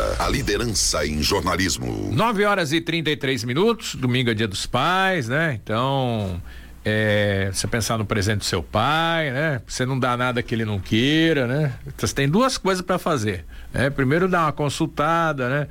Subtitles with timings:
[0.00, 2.10] Morada, a liderança em jornalismo.
[2.12, 5.58] 9 horas e 33 minutos, domingo é dia dos pais, né?
[5.62, 6.40] Então,
[6.84, 9.60] é, você pensar no presente do seu pai, né?
[9.66, 11.74] Você não dá nada que ele não queira, né?
[11.86, 13.90] Então, você tem duas coisas para fazer, né?
[13.90, 15.66] Primeiro dar uma consultada, né?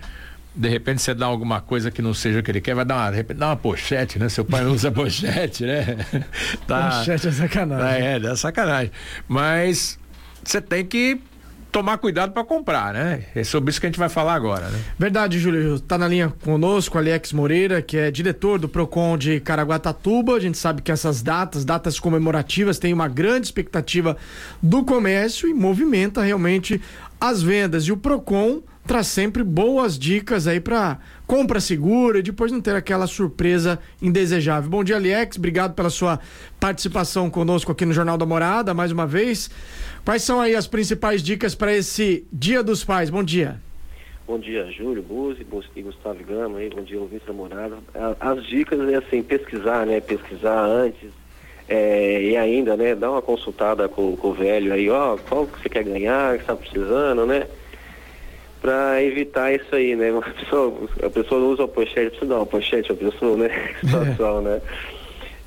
[0.56, 2.96] De repente você dá alguma coisa que não seja o que ele quer, vai dar
[2.96, 4.30] uma, de repente dá uma pochete, né?
[4.30, 6.06] Seu pai não usa pochete, né?
[6.68, 7.86] Tá, pochete é sacanagem.
[7.86, 8.92] Tá, é, é sacanagem.
[9.28, 9.98] Mas
[10.44, 11.20] você tem que
[11.72, 13.26] tomar cuidado para comprar, né?
[13.36, 14.80] É sobre isso que a gente vai falar agora, né?
[14.98, 15.76] Verdade, Júlio.
[15.76, 20.36] Está na linha conosco Alex Moreira, que é diretor do Procon de Caraguatatuba.
[20.36, 24.18] A gente sabe que essas datas, datas comemorativas, têm uma grande expectativa
[24.62, 26.82] do comércio e movimenta realmente
[27.20, 27.84] as vendas.
[27.84, 30.98] E o Procon traz sempre boas dicas aí para
[31.28, 34.70] compra segura e depois não ter aquela surpresa indesejável.
[34.70, 35.38] Bom dia, Alex.
[35.38, 36.20] Obrigado pela sua
[36.60, 39.50] participação conosco aqui no Jornal da Morada, mais uma vez.
[40.04, 43.10] Quais são aí as principais dicas para esse Dia dos Pais?
[43.10, 43.60] Bom dia.
[44.26, 47.78] Bom dia, Júlio Buzzi, e Gustavo Gama, aí, bom dia, ouvinte da morada.
[48.20, 50.00] As dicas é assim, pesquisar, né?
[50.00, 51.10] Pesquisar antes,
[51.68, 55.62] é, e ainda, né, dar uma consultada com, com o velho aí, ó, qual que
[55.62, 57.48] você quer ganhar, que está precisando, né?
[58.62, 60.12] Para evitar isso aí, né?
[60.12, 63.50] Uma pessoa, a pessoa não usa a pochete, precisa dar uma pochete a pessoa, né?
[63.82, 64.62] Situação, né?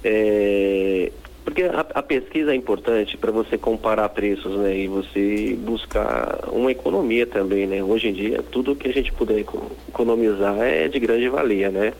[0.04, 1.12] É,
[1.44, 4.76] porque a, a, pesquisa é importante para você comparar preços, né?
[4.76, 7.82] E você buscar uma economia também, né?
[7.82, 9.44] Hoje em dia, tudo que a gente puder
[9.88, 11.92] economizar é de grande valia, né?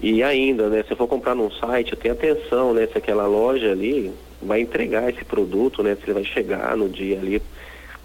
[0.00, 0.84] E ainda, né?
[0.86, 2.86] Se for comprar num site, tenha atenção, né?
[2.86, 5.96] Se aquela loja ali vai entregar esse produto, né?
[5.96, 7.42] Se ele vai chegar no dia ali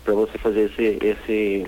[0.03, 1.65] para você fazer esse, esse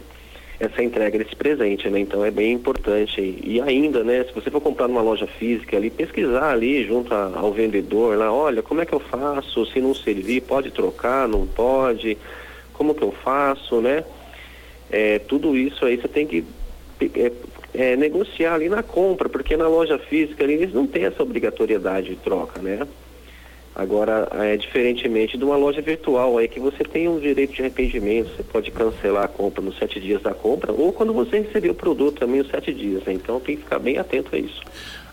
[0.59, 2.00] essa entrega desse presente, né?
[2.00, 3.22] Então é bem importante.
[3.44, 7.53] E ainda, né, se você for comprar numa loja física ali, pesquisar ali junto ao
[7.53, 9.66] vendedor lá, olha, como é que eu faço?
[9.67, 12.17] Se não servir, pode trocar, não pode?
[12.73, 14.03] Como que eu faço, né?
[14.89, 16.44] É, tudo isso aí você tem que
[17.16, 17.31] é,
[17.74, 22.09] é, negociar ali na compra, porque na loja física ali, eles não têm essa obrigatoriedade
[22.09, 22.88] de troca, né?
[23.77, 28.35] Agora, é diferentemente de uma loja virtual, aí que você tem um direito de arrependimento,
[28.35, 31.75] você pode cancelar a compra nos sete dias da compra, ou quando você receber o
[31.75, 33.13] produto também os sete dias, né?
[33.13, 34.63] Então tem que ficar bem atento a isso.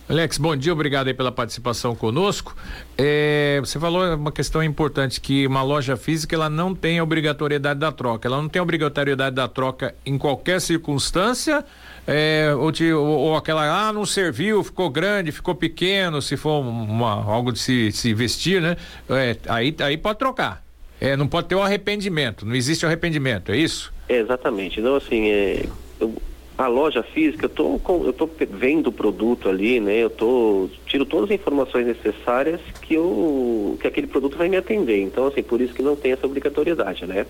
[0.09, 2.57] Alex, bom dia, obrigado aí pela participação conosco.
[2.97, 7.93] É, você falou uma questão importante que uma loja física ela não tem obrigatoriedade da
[7.93, 11.63] troca, ela não tem obrigatoriedade da troca em qualquer circunstância
[12.07, 17.25] é, ou, ou, ou, aquela, ah, não serviu, ficou grande, ficou pequeno, se for uma,
[17.25, 18.77] algo de se, se vestir, né?
[19.09, 20.63] É, aí, aí pode trocar.
[21.01, 23.93] É, não pode ter o um arrependimento, não existe arrependimento, é isso?
[24.09, 24.81] É, exatamente.
[24.81, 25.67] Então, assim, é,
[25.99, 26.15] eu,
[26.57, 29.97] a loja física, eu tô, com, eu tô vendo o produto ali, né?
[29.97, 35.01] Eu tô, tiro todas as informações necessárias que, eu, que aquele produto vai me atender.
[35.01, 37.27] Então, assim, por isso que não tem essa obrigatoriedade, né?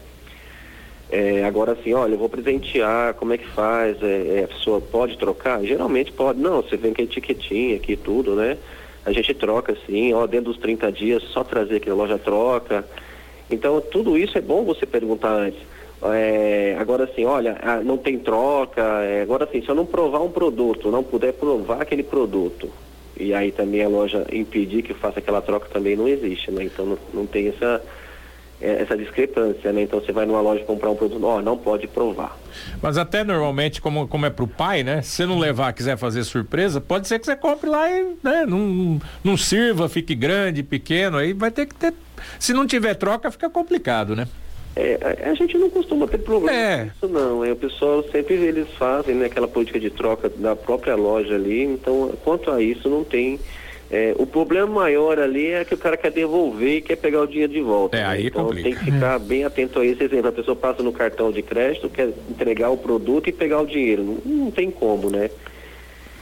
[1.16, 4.02] É, agora assim, olha, eu vou presentear, como é que faz?
[4.02, 5.62] É, é, a pessoa pode trocar?
[5.62, 8.58] Geralmente pode, não, você vem com a etiquetinha aqui tudo, né?
[9.06, 12.84] A gente troca assim, ó, dentro dos 30 dias, só trazer aqui a loja troca.
[13.48, 15.60] Então, tudo isso é bom você perguntar antes.
[16.02, 20.32] É, agora assim, olha, não tem troca, é, agora assim, se eu não provar um
[20.32, 22.68] produto, não puder provar aquele produto,
[23.16, 26.64] e aí também a loja impedir que faça aquela troca também não existe, né?
[26.64, 27.80] Então não, não tem essa
[28.60, 29.82] essa discrepância, né?
[29.82, 32.38] Então você vai numa loja comprar um produto, ó, não pode provar.
[32.80, 35.02] Mas até normalmente, como, como é pro pai, né?
[35.02, 38.46] Se você não levar, quiser fazer surpresa, pode ser que você compre lá e, né?
[38.46, 41.92] Não, não sirva, fique grande, pequeno, aí vai ter que ter.
[42.38, 44.26] Se não tiver troca, fica complicado, né?
[44.76, 46.78] É, a, a, gente não costuma ter problema é.
[46.78, 50.56] com isso não, é, o pessoal sempre eles fazem né, aquela política de troca da
[50.56, 53.38] própria loja ali, então quanto a isso não tem
[53.94, 57.28] é, o problema maior ali é que o cara quer devolver e quer pegar o
[57.28, 57.96] dinheiro de volta.
[57.96, 58.06] É, né?
[58.08, 58.68] aí então complica.
[58.68, 60.26] tem que ficar bem atento a esse exemplo.
[60.30, 64.02] A pessoa passa no cartão de crédito, quer entregar o produto e pegar o dinheiro.
[64.02, 65.30] Não, não tem como, né?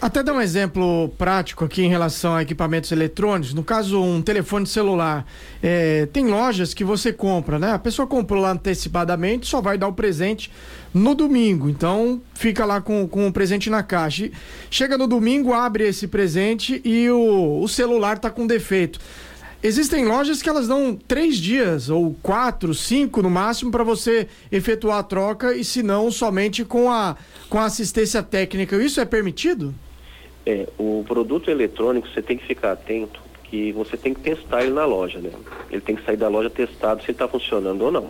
[0.03, 3.55] Até dar um exemplo prático aqui em relação a equipamentos eletrônicos.
[3.55, 5.25] No caso, um telefone celular.
[5.63, 7.71] É, tem lojas que você compra, né?
[7.71, 10.51] A pessoa comprou lá antecipadamente, só vai dar o presente
[10.93, 11.71] no domingo.
[11.71, 14.29] Então, fica lá com, com o presente na caixa.
[14.69, 18.99] Chega no domingo, abre esse presente e o, o celular está com defeito.
[19.63, 24.99] Existem lojas que elas dão três dias, ou quatro, cinco no máximo, para você efetuar
[24.99, 27.15] a troca, e se não, somente com a,
[27.49, 28.75] com a assistência técnica.
[28.83, 29.73] Isso é permitido?
[30.45, 34.73] É, o produto eletrônico você tem que ficar atento que você tem que testar ele
[34.73, 35.31] na loja, né?
[35.71, 38.09] Ele tem que sair da loja testado se está funcionando ou não.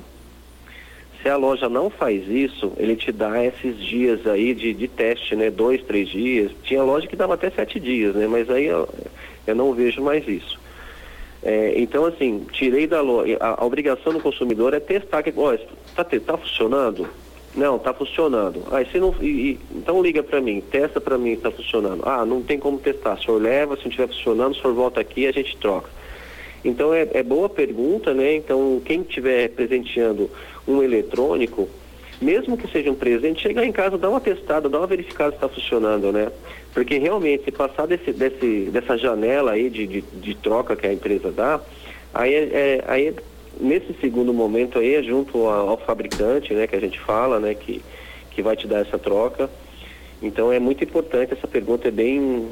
[1.20, 5.34] Se a loja não faz isso, ele te dá esses dias aí de, de teste,
[5.34, 5.50] né?
[5.50, 6.52] Dois, três dias.
[6.62, 8.26] Tinha loja que dava até sete dias, né?
[8.26, 8.88] Mas aí eu,
[9.46, 10.60] eu não vejo mais isso.
[11.42, 13.36] É, então, assim, tirei da loja.
[13.40, 17.08] A, a, obrigação do consumidor é testar que, está tá funcionando?
[17.54, 18.62] Não, tá funcionando.
[18.70, 19.14] Aí você não.
[19.20, 22.02] E, então liga para mim, testa para mim se tá funcionando.
[22.06, 23.14] Ah, não tem como testar.
[23.18, 25.90] O senhor leva, se não estiver funcionando, o senhor volta aqui a gente troca.
[26.64, 28.36] Então é, é boa pergunta, né?
[28.36, 30.30] Então quem estiver presenteando
[30.66, 31.68] um eletrônico,
[32.20, 35.36] mesmo que seja um presente, chegar em casa, dá uma testada, dá uma verificada se
[35.36, 36.30] está funcionando, né?
[36.72, 40.92] Porque realmente, se passar desse, desse, dessa janela aí de, de, de troca que a
[40.92, 41.60] empresa dá,
[42.14, 43.14] aí, é, é aí é,
[43.60, 47.82] nesse segundo momento aí é junto ao, fabricante, né, que a gente fala, né, que,
[48.30, 49.50] que vai te dar essa troca.
[50.20, 52.48] Então é muito importante, essa pergunta é bem,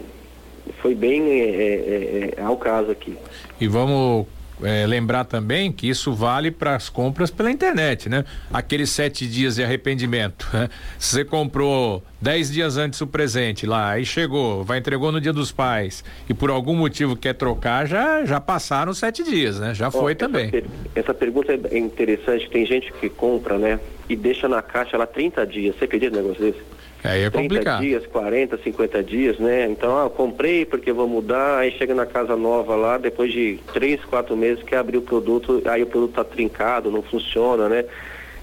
[0.82, 3.16] foi bem é, é, é ao caso aqui.
[3.60, 4.26] E vamos
[4.62, 8.24] é, lembrar também que isso vale para as compras pela internet, né?
[8.52, 10.48] Aqueles sete dias de arrependimento.
[10.52, 10.68] Né?
[10.98, 15.32] Se você comprou dez dias antes o presente lá, aí chegou, vai entregou no dia
[15.32, 19.74] dos pais e por algum motivo quer trocar, já já passaram sete dias, né?
[19.74, 20.50] Já foi também.
[20.50, 20.64] Per
[20.94, 22.48] essa pergunta é interessante.
[22.50, 23.78] Tem gente que compra, né?
[24.08, 25.76] E deixa na caixa lá 30 dias.
[25.76, 26.60] Você acredita um negócio desse?
[27.02, 27.80] Aí é 30 complicado.
[27.80, 29.66] dias, 40, 50 dias, né?
[29.70, 34.04] Então, ah, comprei porque vou mudar, aí chega na casa nova lá, depois de 3,
[34.04, 37.84] 4 meses que abrir o produto, aí o produto tá trincado, não funciona, né?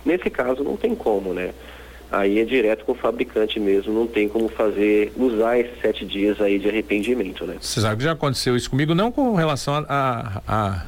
[0.06, 1.52] Nesse caso não tem como, né?
[2.12, 6.40] Aí é direto com o fabricante mesmo, não tem como fazer, usar esses sete dias
[6.40, 7.58] aí de arrependimento, né?
[7.60, 10.86] Você sabe que já aconteceu isso comigo, não com relação a, a, a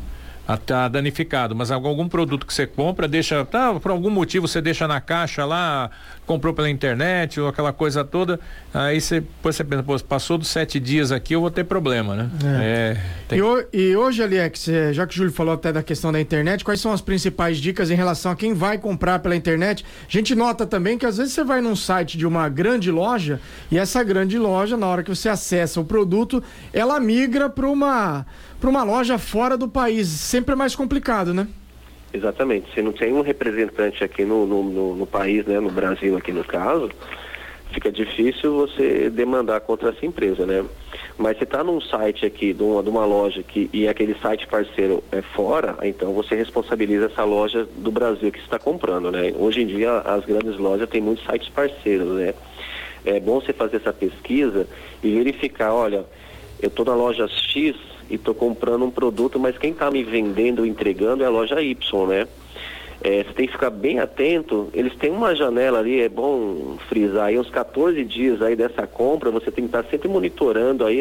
[0.57, 4.87] tá danificado, mas algum produto que você compra, deixa, tá, por algum motivo você deixa
[4.87, 5.91] na caixa lá,
[6.25, 8.39] comprou pela internet ou aquela coisa toda,
[8.73, 12.29] aí você, você pensa, pô, passou dos sete dias aqui, eu vou ter problema, né?
[12.43, 12.97] É.
[13.29, 16.11] É, e, o, e, hoje, Alex, é, já que o Júlio falou até da questão
[16.11, 19.85] da internet, quais são as principais dicas em relação a quem vai comprar pela internet?
[20.07, 23.39] A gente nota também que às vezes você vai num site de uma grande loja
[23.71, 26.43] e essa grande loja, na hora que você acessa o produto,
[26.73, 28.25] ela migra para uma
[28.59, 30.07] para uma loja fora do país.
[30.07, 31.47] Sempre é mais complicado, né?
[32.13, 32.73] Exatamente.
[32.73, 36.31] Se não tem um representante aqui no, no, no, no país, né, no Brasil aqui
[36.31, 36.89] no caso,
[37.71, 40.65] fica difícil você demandar contra essa empresa, né?
[41.17, 44.47] Mas se está num site aqui, de uma, de uma loja que, e aquele site
[44.47, 49.33] parceiro é fora, então você responsabiliza essa loja do Brasil que está comprando, né?
[49.37, 52.33] Hoje em dia as grandes lojas têm muitos sites parceiros, né?
[53.05, 54.67] É bom você fazer essa pesquisa
[55.03, 56.05] e verificar, olha,
[56.61, 57.75] eu estou na loja X,
[58.09, 62.07] e estou comprando um produto, mas quem está me vendendo, entregando é a loja Y,
[62.07, 62.27] né?
[63.01, 64.69] É, você tem que ficar bem atento.
[64.73, 69.31] Eles têm uma janela ali, é bom frisar aí, uns 14 dias aí dessa compra,
[69.31, 70.99] você tem que estar tá sempre monitorando aí,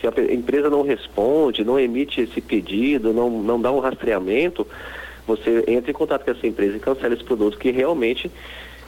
[0.00, 4.66] se a empresa não responde, não emite esse pedido, não, não dá um rastreamento,
[5.26, 8.30] você entra em contato com essa empresa e cancela esse produto que realmente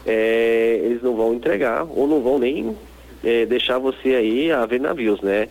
[0.06, 2.76] é, eles não vão entregar ou não vão nem
[3.24, 5.48] é, deixar você aí a ver navios, né?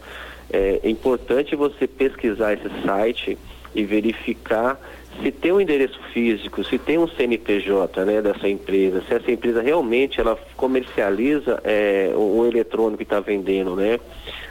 [0.52, 3.38] É, é importante você pesquisar esse site
[3.74, 4.80] e verificar
[5.22, 9.62] se tem um endereço físico, se tem um CNPJ né, dessa empresa, se essa empresa
[9.62, 14.00] realmente ela comercializa é, o, o eletrônico que está vendendo, né?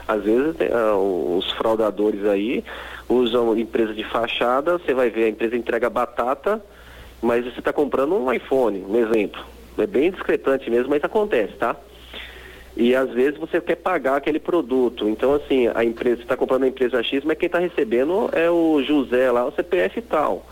[0.08, 2.64] Às vezes é, os fraudadores aí
[3.08, 6.62] usam empresa de fachada, você vai ver a empresa entrega batata,
[7.20, 9.44] mas você está comprando um iPhone, um exemplo.
[9.76, 11.76] É bem discrepante mesmo, mas acontece, tá?
[12.76, 15.09] E às vezes você quer pagar aquele produto.
[15.09, 18.82] Então, assim, a empresa está comprando a empresa X, mas quem está recebendo é o
[18.82, 20.44] José lá, o CPF tal.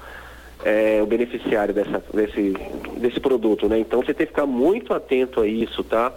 [0.64, 2.54] É, o beneficiário dessa, desse,
[2.96, 3.80] desse produto, né?
[3.80, 6.12] Então você tem que ficar muito atento a isso, tá?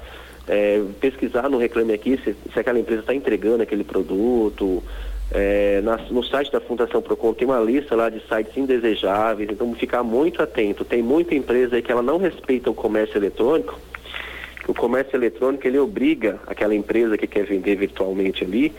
[0.47, 4.83] É, pesquisar no Reclame Aqui se, se aquela empresa está entregando aquele produto.
[5.31, 9.73] É, na, no site da Fundação Procon tem uma lista lá de sites indesejáveis, então
[9.73, 10.85] ficar muito atento.
[10.85, 13.79] Tem muita empresa aí que ela não respeita o comércio eletrônico
[14.85, 18.71] comércio eletrônico ele obriga aquela empresa que quer vender virtualmente ali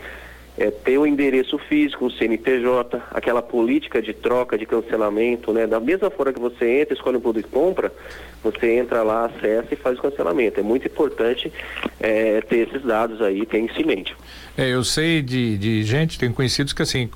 [0.57, 5.67] é, ter o um endereço físico, um CNPJ, aquela política de troca, de cancelamento, né?
[5.67, 7.93] Da mesma forma que você entra, escolhe um produto e compra,
[8.41, 10.59] você entra lá, acessa e faz o cancelamento.
[10.59, 11.51] É muito importante
[11.99, 14.15] é, ter esses dados aí, ter em mente.
[14.57, 17.09] É, eu sei de, de gente, tem conhecidos que assim,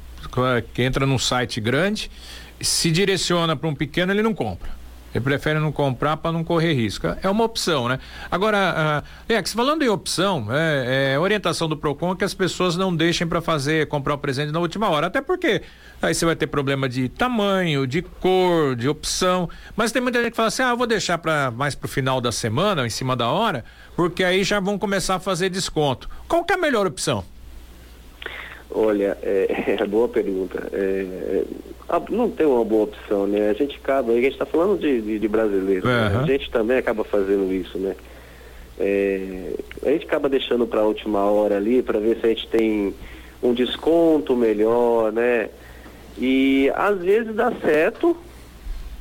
[0.73, 2.11] que entra num site grande,
[2.59, 4.80] se direciona para um pequeno, ele não compra.
[5.13, 7.07] Ele prefere não comprar para não correr risco.
[7.21, 7.99] É uma opção, né?
[8.29, 12.77] Agora, uh, Lex, falando em opção, é, é, orientação do PROCON é que as pessoas
[12.77, 15.07] não deixem para fazer, comprar o presente na última hora.
[15.07, 15.61] Até porque
[16.01, 19.49] aí você vai ter problema de tamanho, de cor, de opção.
[19.75, 22.21] Mas tem muita gente que fala assim: ah, eu vou deixar para mais pro final
[22.21, 23.65] da semana, em cima da hora,
[23.95, 26.09] porque aí já vão começar a fazer desconto.
[26.27, 27.23] Qual que é a melhor opção?
[28.73, 30.67] Olha, é, é boa pergunta.
[30.71, 31.43] É,
[32.09, 33.49] não tem uma boa opção, né?
[33.49, 35.93] A gente acaba, a gente está falando de, de, de brasileiro, uhum.
[35.93, 36.19] né?
[36.23, 37.95] a gente também acaba fazendo isso, né?
[38.79, 39.53] É,
[39.85, 42.93] a gente acaba deixando para a última hora ali para ver se a gente tem
[43.43, 45.49] um desconto melhor, né?
[46.17, 48.15] E às vezes dá certo,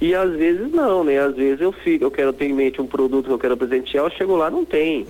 [0.00, 1.18] E às vezes não, né?
[1.18, 4.04] Às vezes eu fico, eu quero ter em mente um produto que eu quero presentear,
[4.04, 5.06] eu chego lá não tem.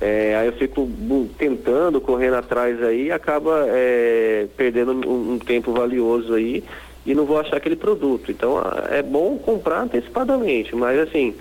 [0.00, 0.30] É.
[0.32, 0.88] É, aí eu fico
[1.36, 6.64] tentando, correndo atrás aí, acaba é, perdendo um, um, tempo valioso aí
[7.04, 8.30] e não vou achar aquele produto.
[8.30, 8.56] Então
[8.90, 11.34] é bom comprar antecipadamente, mas assim,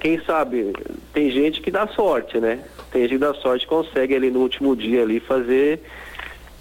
[0.00, 0.72] quem sabe,
[1.12, 2.60] tem gente que dá sorte, né?
[2.90, 5.80] Tem gente que dá sorte consegue ali no último dia ali fazer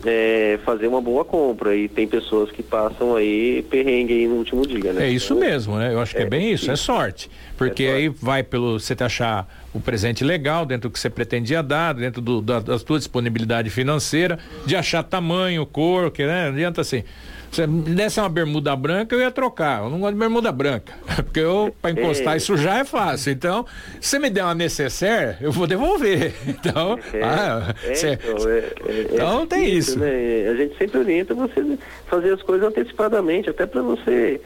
[0.05, 1.75] é, fazer uma boa compra.
[1.75, 5.08] E tem pessoas que passam aí perrengue aí no último dia, né?
[5.08, 5.93] É isso então, mesmo, né?
[5.93, 7.29] Eu acho que é, é bem isso, é sorte.
[7.58, 11.62] Porque é aí vai pelo você achar o presente legal dentro do que você pretendia
[11.63, 16.46] dar, dentro do, da, da sua disponibilidade financeira, de achar tamanho, cor, que né?
[16.48, 17.03] Não adianta assim.
[17.51, 19.84] Se me desse uma bermuda branca, eu ia trocar.
[19.84, 20.93] Eu não gosto de bermuda branca.
[21.17, 22.38] Porque eu, para encostar é.
[22.38, 23.34] e sujar é fácil.
[23.34, 23.65] Então,
[24.00, 26.34] se você me der uma necessaire, eu vou devolver.
[26.62, 29.98] Então, é, ah, é, cê, então, é, é, então tem isso.
[29.98, 30.48] Né?
[30.50, 31.77] A gente sempre orienta você
[32.08, 34.39] fazer as coisas antecipadamente, até para você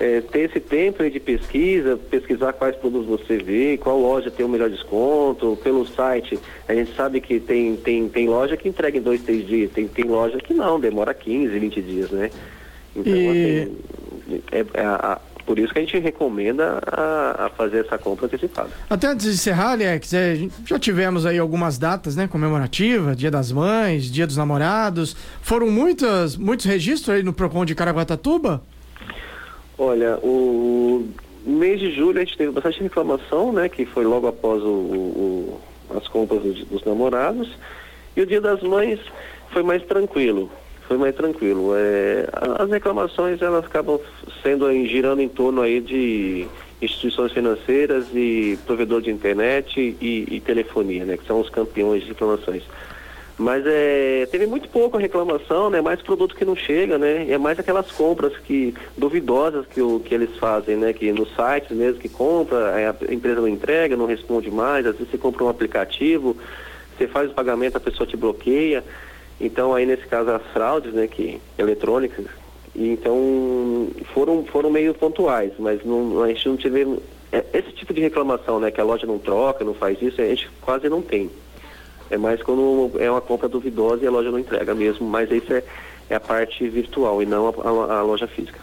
[0.00, 4.48] é, ter esse tempo de pesquisa, pesquisar quais produtos você vê, qual loja tem o
[4.48, 6.38] melhor desconto, pelo site.
[6.68, 9.88] A gente sabe que tem, tem, tem loja que entrega em dois, três dias, tem,
[9.88, 12.30] tem loja que não, demora 15, 20 dias, né?
[12.94, 13.62] Então, e...
[13.62, 18.26] assim, é, é a, por isso que a gente recomenda a, a, fazer essa compra
[18.26, 18.68] antecipada.
[18.88, 23.50] Até antes de encerrar, Alex, é, já tivemos aí algumas datas, né, comemorativa, Dia das
[23.50, 25.16] Mães, Dia dos Namorados.
[25.40, 28.62] Foram muitas, muitos registros aí no Procon de Caraguatatuba?
[29.78, 31.06] Olha, o
[31.46, 33.68] mês de julho a gente teve bastante reclamação, né?
[33.68, 35.60] Que foi logo após o, o,
[35.96, 37.48] as compras dos, dos, namorados.
[38.16, 38.98] E o dia das mães
[39.50, 40.50] foi mais tranquilo.
[40.88, 41.72] Foi mais tranquilo.
[41.76, 44.00] É, as reclamações elas acabam
[44.42, 46.48] sendo girando em torno aí de
[46.82, 51.16] instituições financeiras e provedor de internet e, e telefonia, né?
[51.16, 52.64] Que são os campeões de reclamações.
[53.38, 55.80] Mas é, teve muito pouca reclamação, né?
[55.80, 57.30] Mais produto que não chega, né?
[57.30, 60.92] É mais aquelas compras que duvidosas que, o, que eles fazem, né?
[60.92, 65.12] Que nos sites mesmo que compra, a empresa não entrega, não responde mais, às vezes
[65.12, 66.36] você compra um aplicativo,
[66.96, 68.82] você faz o pagamento, a pessoa te bloqueia.
[69.40, 71.06] Então aí nesse caso as fraudes, né?
[71.06, 72.26] Que eletrônicas,
[72.74, 76.98] e então foram foram meio pontuais, mas não, a gente não teve
[77.30, 78.72] é, esse tipo de reclamação, né?
[78.72, 81.30] Que a loja não troca, não faz isso, a gente quase não tem.
[82.10, 85.52] É mais quando é uma compra duvidosa e a loja não entrega mesmo, mas isso
[85.52, 85.62] é,
[86.08, 88.58] é a parte virtual e não a, a, a loja física.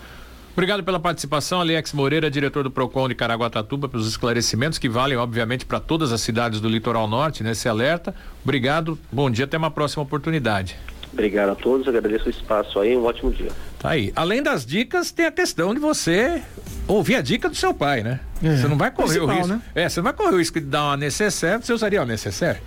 [0.53, 5.65] Obrigado pela participação, Alex Moreira, diretor do PROCON de Caraguatatuba, pelos esclarecimentos que valem, obviamente,
[5.65, 8.15] para todas as cidades do litoral norte, nesse alerta.
[8.41, 10.77] Obrigado, bom dia, até uma próxima oportunidade.
[11.11, 13.51] Obrigado a todos, agradeço o espaço aí, um ótimo dia.
[13.79, 14.13] Tá aí.
[14.15, 16.41] Além das dicas, tem a questão de você
[16.87, 18.21] ouvir a dica do seu pai, né?
[18.41, 19.47] É, você não vai correr o risco.
[19.47, 19.61] Né?
[19.75, 22.59] É, você não vai correr o risco de dar uma necessaire, você usaria uma necessaire?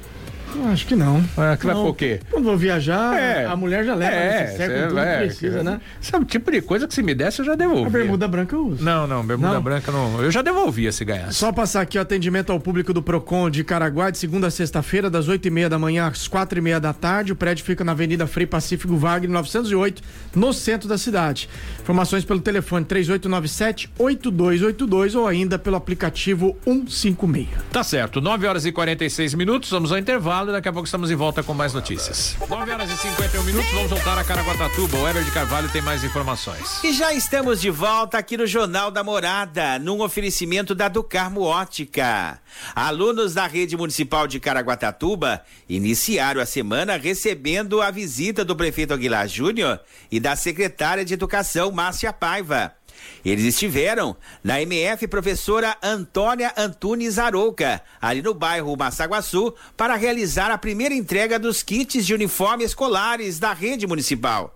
[0.72, 1.18] Acho que não.
[1.36, 1.74] É, que não.
[1.74, 2.20] vai por quê?
[2.30, 3.44] Quando vou viajar, é.
[3.44, 5.80] a mulher já leva é, cê, com tudo que precisa, né?
[6.00, 7.86] Sabe, tipo de coisa que se me desse eu já devolvi.
[7.86, 8.82] A bermuda branca eu uso.
[8.84, 9.62] Não, não, bermuda não.
[9.62, 10.22] branca não.
[10.22, 11.34] Eu já devolvia se ganhasse.
[11.34, 15.10] Só passar aqui o atendimento ao público do Procon de Caraguá, de segunda a sexta-feira,
[15.10, 17.32] das oito e meia da manhã às quatro e meia da tarde.
[17.32, 20.02] O prédio fica na Avenida Frei Pacífico Wagner, 908,
[20.34, 21.48] no centro da cidade.
[21.80, 27.48] Informações pelo telefone 3897 8282 ou ainda pelo aplicativo 156.
[27.72, 31.10] Tá certo, 9 horas e 46 minutos, vamos ao intervalo e daqui a pouco estamos
[31.10, 32.36] em volta com mais notícias.
[32.48, 34.96] 9 horas e 51 minutos, vamos voltar a Caraguatatuba.
[34.98, 36.82] O Ever de Carvalho tem mais informações.
[36.84, 42.40] E já estamos de volta aqui no Jornal da Morada, num oferecimento da Ducarmo Ótica.
[42.74, 49.26] Alunos da rede municipal de Caraguatatuba iniciaram a semana recebendo a visita do prefeito Aguilar
[49.26, 49.80] Júnior
[50.10, 52.77] e da secretária de Educação, Márcia Paiva.
[53.24, 60.58] Eles estiveram na MF professora Antônia Antunes Arouca, ali no bairro Massaguaçu, para realizar a
[60.58, 64.54] primeira entrega dos kits de uniforme escolares da rede municipal.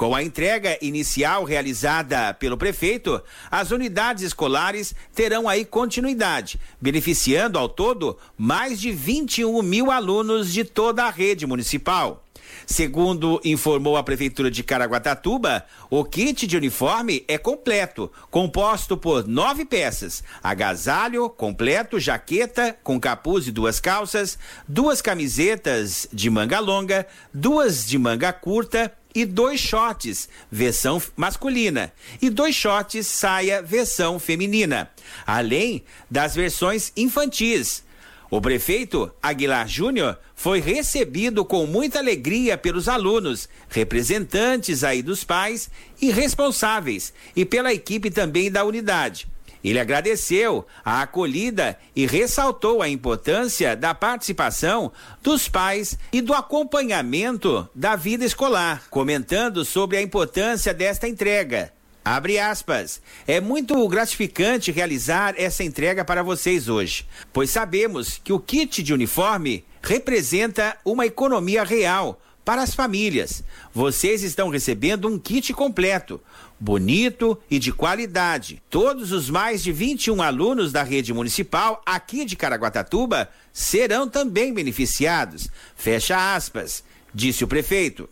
[0.00, 7.68] Com a entrega inicial realizada pelo prefeito, as unidades escolares terão aí continuidade, beneficiando ao
[7.68, 12.24] todo mais de 21 mil alunos de toda a rede municipal.
[12.70, 19.64] Segundo informou a Prefeitura de Caraguatatuba, o kit de uniforme é completo, composto por nove
[19.64, 27.84] peças: agasalho completo, jaqueta com capuz e duas calças, duas camisetas de manga longa, duas
[27.84, 34.88] de manga curta e dois shorts, versão masculina, e dois shorts saia, versão feminina,
[35.26, 37.82] além das versões infantis.
[38.30, 45.68] O prefeito Aguilar Júnior foi recebido com muita alegria pelos alunos, representantes aí dos pais
[46.00, 49.26] e responsáveis e pela equipe também da unidade.
[49.64, 57.68] Ele agradeceu a acolhida e ressaltou a importância da participação dos pais e do acompanhamento
[57.74, 61.72] da vida escolar, comentando sobre a importância desta entrega.
[62.04, 63.00] Abre aspas.
[63.26, 68.94] É muito gratificante realizar essa entrega para vocês hoje, pois sabemos que o kit de
[68.94, 73.44] uniforme representa uma economia real para as famílias.
[73.72, 76.20] Vocês estão recebendo um kit completo,
[76.58, 78.62] bonito e de qualidade.
[78.70, 85.48] Todos os mais de 21 alunos da rede municipal aqui de Caraguatatuba serão também beneficiados.
[85.76, 86.82] Fecha aspas,
[87.14, 88.08] disse o prefeito.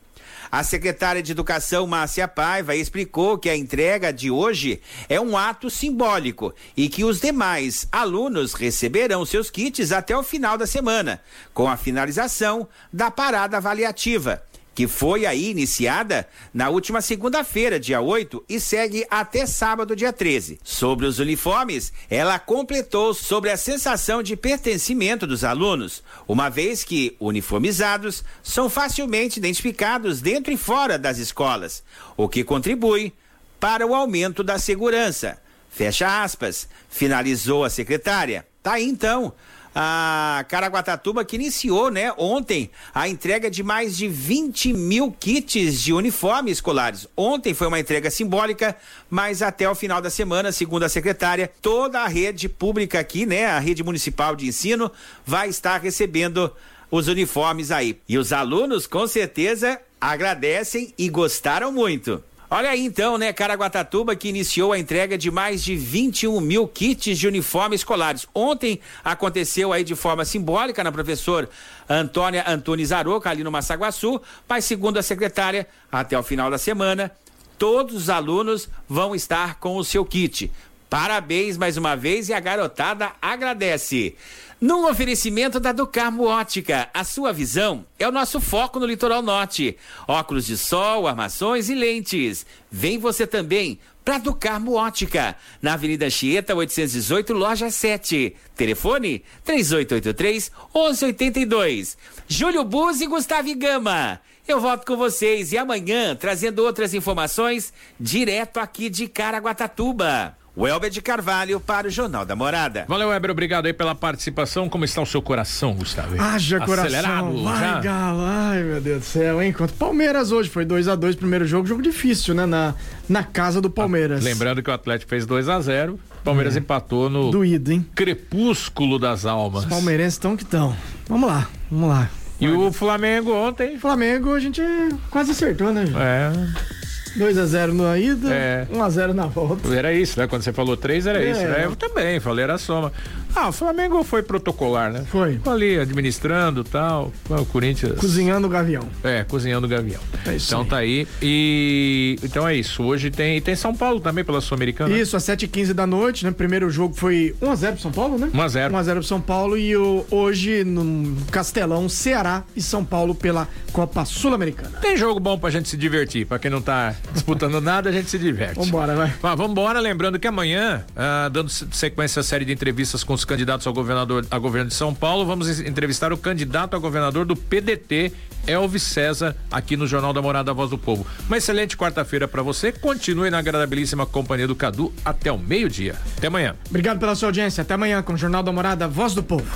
[0.50, 5.68] A secretária de Educação, Márcia Paiva, explicou que a entrega de hoje é um ato
[5.68, 11.20] simbólico e que os demais alunos receberão seus kits até o final da semana,
[11.52, 14.42] com a finalização da parada avaliativa
[14.78, 20.60] que foi aí iniciada na última segunda-feira, dia 8, e segue até sábado, dia 13.
[20.62, 27.16] Sobre os uniformes, ela completou sobre a sensação de pertencimento dos alunos, uma vez que,
[27.18, 31.82] uniformizados, são facilmente identificados dentro e fora das escolas,
[32.16, 33.12] o que contribui
[33.58, 35.42] para o aumento da segurança.
[35.68, 38.46] Fecha aspas, finalizou a secretária.
[38.62, 39.34] Tá aí então
[39.80, 45.92] a Caraguatatuba que iniciou, né, ontem a entrega de mais de 20 mil kits de
[45.92, 47.06] uniformes escolares.
[47.16, 48.74] Ontem foi uma entrega simbólica,
[49.08, 53.46] mas até o final da semana, segundo a secretária, toda a rede pública aqui, né,
[53.46, 54.90] a rede municipal de ensino,
[55.24, 56.52] vai estar recebendo
[56.90, 58.00] os uniformes aí.
[58.08, 62.20] E os alunos, com certeza, agradecem e gostaram muito.
[62.50, 67.18] Olha aí então, né, Caraguatatuba que iniciou a entrega de mais de 21 mil kits
[67.18, 68.26] de uniformes escolares.
[68.34, 71.50] Ontem aconteceu aí de forma simbólica na professora
[71.86, 77.12] Antônia Antunes Aroca, ali no Massaguaçu, mas segundo a secretária, até o final da semana,
[77.58, 80.50] todos os alunos vão estar com o seu kit.
[80.88, 84.16] Parabéns mais uma vez e a garotada agradece.
[84.60, 89.76] Num oferecimento da Ducarmo Ótica, a sua visão é o nosso foco no litoral norte.
[90.08, 92.44] Óculos de sol, armações e lentes.
[92.68, 98.34] Vem você também para Ducarmo Ótica, na Avenida Chieta 818, loja 7.
[98.56, 101.96] Telefone 3883 1182.
[102.26, 104.20] Júlio Buzzi e Gustavo Gama.
[104.48, 110.37] Eu volto com vocês e amanhã trazendo outras informações direto aqui de Caraguatatuba.
[110.58, 112.84] Welber de Carvalho para o Jornal da Morada.
[112.88, 114.68] Valeu, Welber, obrigado aí pela participação.
[114.68, 116.20] Como está o seu coração, Gustavo?
[116.20, 116.84] Haja coração.
[116.86, 117.80] Acelerado, vai, já?
[117.80, 118.22] Galo.
[118.24, 119.52] Ai, meu Deus do céu, hein?
[119.52, 122.44] Quanto Palmeiras hoje foi 2 a 2 primeiro jogo, jogo difícil, né?
[122.44, 122.74] Na,
[123.08, 124.24] na casa do Palmeiras.
[124.24, 126.58] Lembrando que o Atlético fez 2 a 0 Palmeiras é.
[126.58, 127.86] empatou no Doído, hein?
[127.94, 129.62] crepúsculo das almas.
[129.62, 130.76] Os palmeirenses estão que estão.
[131.08, 132.10] Vamos lá, vamos lá.
[132.40, 133.78] E o Flamengo ontem?
[133.78, 134.60] Flamengo a gente
[135.08, 135.84] quase acertou, né?
[135.96, 136.87] É.
[137.16, 138.66] 2x0 na ida, é.
[138.72, 139.74] 1x0 na volta.
[139.74, 140.26] Era isso, né?
[140.26, 141.30] Quando você falou 3, era é.
[141.30, 141.64] isso, né?
[141.64, 142.92] Eu também falei, era soma.
[143.34, 145.04] Ah, o Flamengo foi protocolar, né?
[145.10, 145.40] Foi.
[145.46, 147.12] Ali administrando tal.
[147.28, 147.98] O Corinthians.
[147.98, 148.88] Cozinhando o gavião.
[149.02, 150.00] É, cozinhando o gavião.
[150.26, 150.66] É isso então aí.
[150.66, 151.06] tá aí.
[151.22, 152.16] E.
[152.22, 152.82] Então é isso.
[152.82, 153.40] Hoje tem.
[153.40, 154.96] tem São Paulo também pela Sul-Americana.
[154.96, 156.30] Isso, às 7h15 da noite, né?
[156.30, 158.30] Primeiro jogo foi 1x0 pro São Paulo, né?
[158.32, 158.70] 1x0.
[158.70, 164.04] 1x0 pro São Paulo e o, hoje no Castelão, Ceará e São Paulo pela Copa
[164.04, 164.78] Sul-Americana.
[164.80, 166.26] Tem jogo bom pra gente se divertir.
[166.26, 168.58] Pra quem não tá disputando nada, a gente se diverte.
[168.58, 169.12] Vambora, vai.
[169.22, 173.66] Ah, vambora, lembrando que amanhã, ah, dando sequência à série de entrevistas com os candidatos
[173.66, 178.12] ao governador a governo de São Paulo, vamos entrevistar o candidato a governador do PDT,
[178.48, 181.06] Elvis César, aqui no Jornal da Morada Voz do Povo.
[181.26, 182.72] Uma excelente quarta-feira para você.
[182.72, 185.96] Continue na agradabilíssima companhia do Cadu até o meio-dia.
[186.16, 186.56] Até amanhã.
[186.68, 187.62] Obrigado pela sua audiência.
[187.62, 189.46] Até amanhã com o Jornal da Morada Voz do Povo.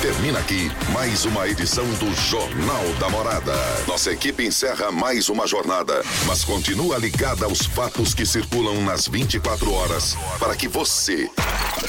[0.00, 3.52] Termina aqui mais uma edição do Jornal da Morada.
[3.86, 9.72] Nossa equipe encerra mais uma jornada, mas continua ligada aos fatos que circulam nas 24
[9.72, 11.28] horas para que você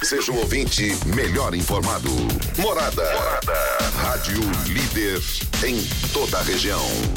[0.03, 2.09] seja um ouvinte melhor informado.
[2.57, 3.03] Morada.
[3.13, 3.53] Morada.
[4.01, 5.21] Rádio líder
[5.63, 7.09] em toda a região.